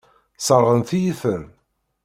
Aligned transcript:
Sseṛɣent-iyi-ten. 0.39 1.43